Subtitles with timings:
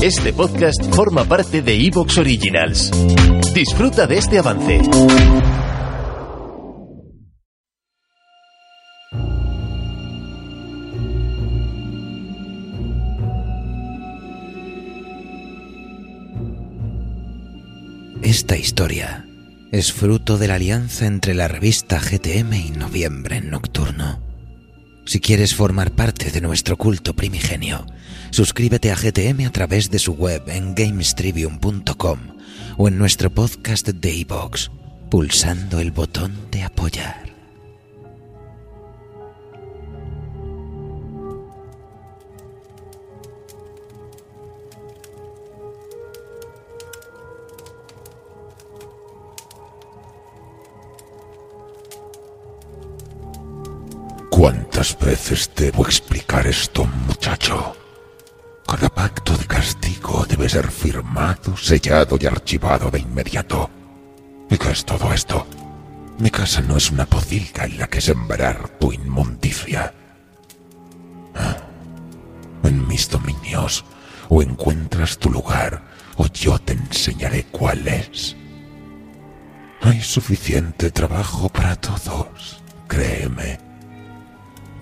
[0.00, 2.92] Este podcast forma parte de Evox Originals.
[3.52, 4.80] Disfruta de este avance.
[18.22, 19.26] Esta historia
[19.72, 24.22] es fruto de la alianza entre la revista GTM y Noviembre Nocturno.
[25.06, 27.84] Si quieres formar parte de nuestro culto primigenio,
[28.30, 32.18] suscríbete a GTM a través de su web en gamestribium.com
[32.76, 34.12] o en nuestro podcast de
[35.10, 37.28] pulsando el botón de apoyar.
[54.30, 57.74] ¿Cuántas veces debo explicar esto, muchacho?
[58.68, 63.70] Cada pacto de castigo debe ser firmado, sellado y archivado de inmediato.
[64.50, 65.46] ¿Y qué es todo esto?
[66.18, 69.94] Mi casa no es una pocilga en la que sembrar tu inmundicia.
[71.34, 71.56] Ah,
[72.62, 73.86] En mis dominios,
[74.28, 75.82] o encuentras tu lugar,
[76.16, 78.36] o yo te enseñaré cuál es.
[79.80, 83.58] Hay suficiente trabajo para todos, créeme.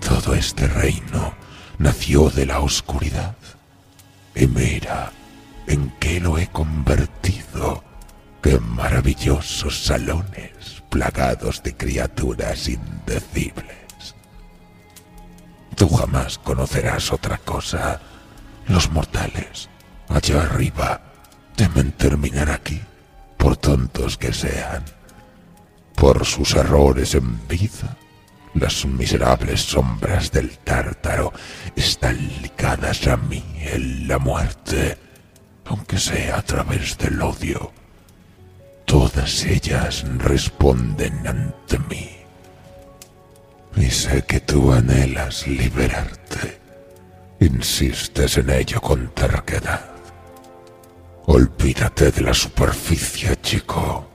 [0.01, 1.33] Todo este reino
[1.77, 3.35] nació de la oscuridad.
[4.39, 5.11] Y mira
[5.65, 7.83] en qué lo he convertido.
[8.41, 14.15] Qué maravillosos salones plagados de criaturas indecibles.
[15.75, 17.99] Tú jamás conocerás otra cosa.
[18.67, 19.69] Los mortales,
[20.07, 21.01] allá arriba,
[21.55, 22.81] temen terminar aquí,
[23.37, 24.83] por tontos que sean.
[25.95, 27.97] Por sus errores en vida
[28.53, 31.33] las miserables sombras del tártaro
[31.75, 34.97] están ligadas a mí en la muerte,
[35.65, 37.71] aunque sea a través del odio.
[38.85, 42.09] Todas ellas responden ante mí.
[43.75, 46.59] Y sé que tú anhelas liberarte.
[47.39, 49.85] Insistes en ello con terquedad.
[51.25, 54.09] Olvídate de la superficie, chico.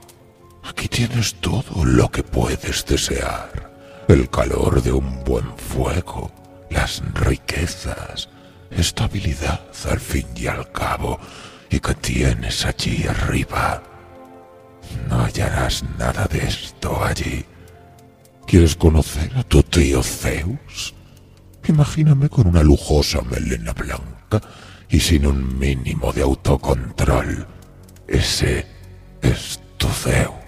[0.63, 3.72] Aquí tienes todo lo que puedes desear
[4.07, 6.31] el calor de un buen fuego,
[6.69, 8.29] las riquezas,
[8.71, 11.19] estabilidad al fin y al cabo,
[11.69, 13.81] y que tienes allí arriba.
[15.09, 17.45] No hallarás nada de esto allí.
[18.45, 20.93] ¿Quieres conocer a tu tío Zeus?
[21.67, 24.41] Imagíname con una lujosa melena blanca
[24.89, 27.47] y sin un mínimo de autocontrol.
[28.07, 28.67] Ese
[29.21, 30.42] es tu Zeus.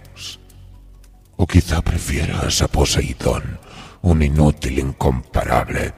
[1.38, 3.60] O quizá prefieras a Poseidón,
[4.02, 5.94] un inútil incomparable.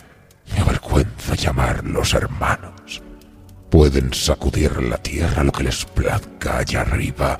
[0.52, 3.02] Me avergüenza llamarlos hermanos.
[3.70, 7.38] Pueden sacudir la tierra lo que les plazca allá arriba,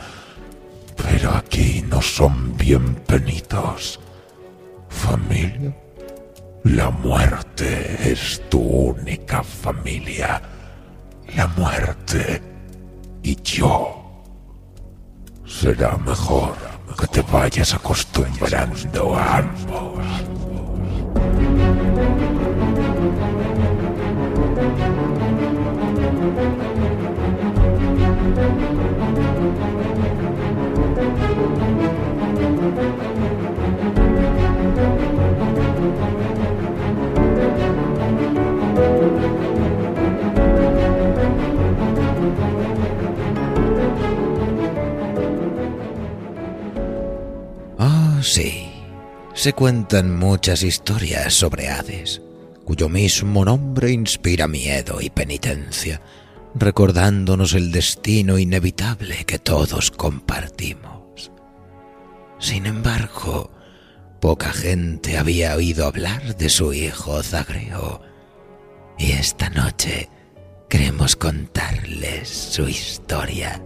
[0.96, 4.00] pero aquí no son bienvenidos.
[4.90, 5.76] ¿Familia?
[6.64, 10.42] La muerte es tu única familia.
[11.36, 12.42] La muerte
[13.24, 14.24] y yo.
[15.46, 19.97] Será mejor que te vayas acostumbrando a ambos.
[49.38, 52.24] Se cuentan muchas historias sobre Hades,
[52.66, 56.02] cuyo mismo nombre inspira miedo y penitencia,
[56.56, 61.32] recordándonos el destino inevitable que todos compartimos.
[62.40, 63.52] Sin embargo,
[64.20, 68.02] poca gente había oído hablar de su hijo Zagreo,
[68.98, 70.10] y esta noche
[70.68, 73.64] queremos contarles su historia.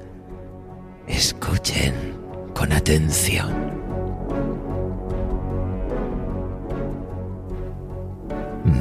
[1.08, 1.94] Escuchen
[2.54, 3.81] con atención.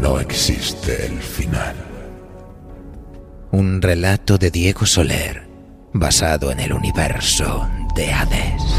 [0.00, 1.76] No existe el final.
[3.50, 5.46] Un relato de Diego Soler,
[5.92, 8.69] basado en el universo de Hades.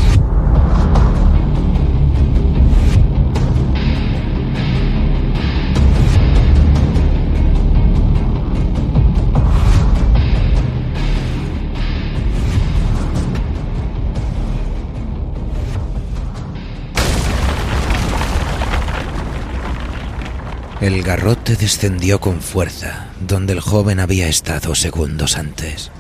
[20.82, 25.92] El garrote descendió con fuerza donde el joven había estado segundos antes.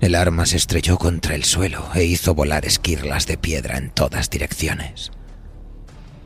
[0.00, 4.30] El arma se estrelló contra el suelo e hizo volar esquirlas de piedra en todas
[4.30, 5.10] direcciones.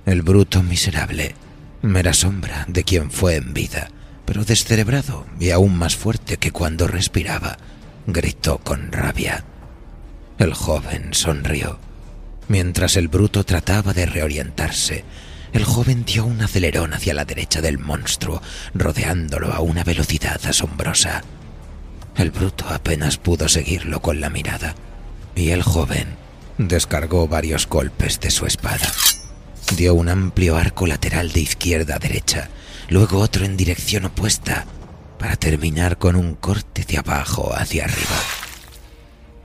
[0.04, 1.34] El bruto miserable,
[1.80, 3.88] mera sombra de quien fue en vida,
[4.26, 7.56] pero descerebrado y aún más fuerte que cuando respiraba,
[8.06, 9.44] gritó con rabia.
[10.36, 11.78] El joven sonrió.
[12.48, 15.04] Mientras el bruto trataba de reorientarse,
[15.52, 18.42] el joven dio un acelerón hacia la derecha del monstruo,
[18.74, 21.22] rodeándolo a una velocidad asombrosa.
[22.16, 24.74] El bruto apenas pudo seguirlo con la mirada,
[25.34, 26.16] y el joven
[26.58, 28.92] descargó varios golpes de su espada.
[29.76, 32.48] Dio un amplio arco lateral de izquierda a derecha,
[32.88, 34.66] luego otro en dirección opuesta,
[35.18, 38.16] para terminar con un corte de abajo hacia arriba.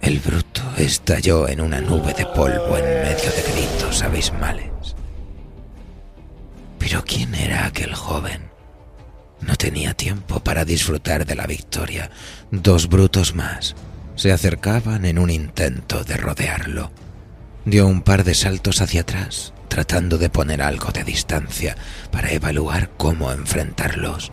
[0.01, 4.72] El bruto estalló en una nube de polvo en medio de gritos abismales.
[6.93, 8.51] Pero ¿quién era aquel joven?
[9.41, 12.11] No tenía tiempo para disfrutar de la victoria.
[12.51, 13.75] Dos brutos más
[14.13, 16.91] se acercaban en un intento de rodearlo.
[17.65, 21.75] Dio un par de saltos hacia atrás, tratando de poner algo de distancia
[22.11, 24.31] para evaluar cómo enfrentarlos.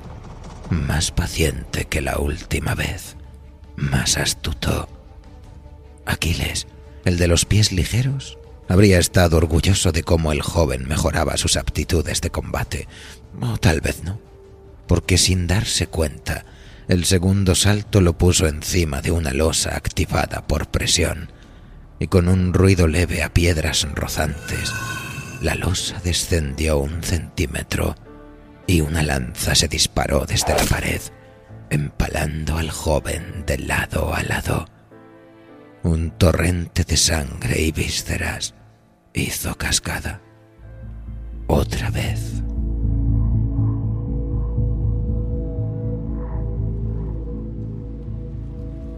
[0.69, 3.17] Más paciente que la última vez,
[3.77, 4.87] más astuto.
[6.05, 6.67] Aquiles,
[7.07, 8.37] el de los pies ligeros,
[8.71, 12.89] habría estado orgulloso de cómo el joven mejoraba sus aptitudes de combate,
[13.39, 14.31] o tal vez no
[14.91, 16.45] porque sin darse cuenta,
[16.89, 21.31] el segundo salto lo puso encima de una losa activada por presión,
[22.01, 24.73] y con un ruido leve a piedras rozantes,
[25.43, 27.95] la losa descendió un centímetro
[28.67, 31.01] y una lanza se disparó desde la pared,
[31.71, 34.67] empalando al joven de lado a lado.
[35.85, 38.57] Un torrente de sangre y vísceras
[39.15, 40.21] hizo cascada.
[41.47, 42.21] Otra vez.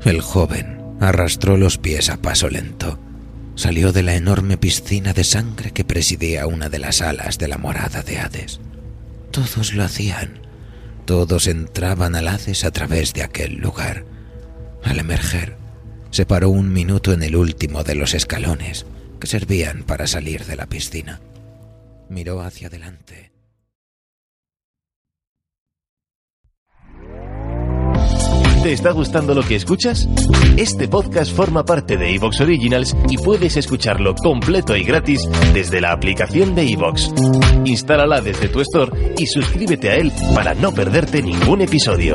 [0.04, 2.98] El joven arrastró los pies a paso lento.
[3.54, 7.58] Salió de la enorme piscina de sangre que presidía una de las alas de la
[7.58, 8.60] morada de Hades.
[9.30, 10.40] Todos lo hacían.
[11.04, 14.04] Todos entraban al Hades a través de aquel lugar.
[14.82, 15.56] Al emerger,
[16.10, 18.86] se paró un minuto en el último de los escalones
[19.22, 21.20] que servían para salir de la piscina.
[22.08, 23.30] Miró hacia adelante
[28.62, 30.08] ¿Te está gustando lo que escuchas?
[30.56, 35.90] Este podcast forma parte de Evox Originals y puedes escucharlo completo y gratis desde la
[35.90, 37.12] aplicación de Evox.
[37.64, 42.14] Instálala desde tu store y suscríbete a él para no perderte ningún episodio.